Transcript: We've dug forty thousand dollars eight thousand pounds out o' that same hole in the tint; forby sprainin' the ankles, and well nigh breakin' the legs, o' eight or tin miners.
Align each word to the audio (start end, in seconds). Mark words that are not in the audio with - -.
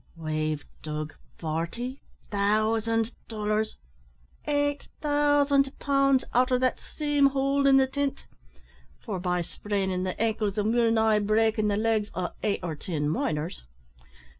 We've 0.15 0.65
dug 0.81 1.13
forty 1.37 2.01
thousand 2.31 3.11
dollars 3.27 3.77
eight 4.47 4.87
thousand 4.99 5.77
pounds 5.77 6.25
out 6.33 6.51
o' 6.51 6.57
that 6.57 6.79
same 6.79 7.27
hole 7.27 7.67
in 7.67 7.77
the 7.77 7.85
tint; 7.85 8.25
forby 8.99 9.43
sprainin' 9.43 10.01
the 10.03 10.19
ankles, 10.19 10.57
and 10.57 10.73
well 10.73 10.89
nigh 10.89 11.19
breakin' 11.19 11.67
the 11.67 11.77
legs, 11.77 12.09
o' 12.15 12.29
eight 12.41 12.61
or 12.63 12.75
tin 12.75 13.09
miners. 13.09 13.61